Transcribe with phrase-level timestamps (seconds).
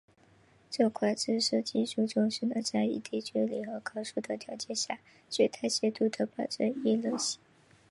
[0.71, 4.97] 这款字设计初衷是能在一定距离和高速的条件下
[5.29, 7.39] 最大限度地保证易认性。